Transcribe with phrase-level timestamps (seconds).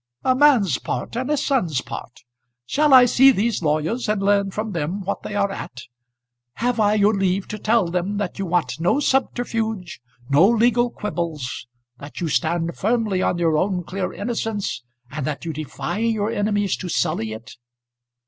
[0.23, 2.23] "A man's part, and a son's part.
[2.65, 5.83] Shall I see these lawyers and learn from them what they are at?
[6.53, 11.67] Have I your leave to tell them that you want no subterfuge, no legal quibbles,
[11.99, 16.75] that you stand firmly on your own clear innocence, and that you defy your enemies
[16.77, 17.57] to sully it?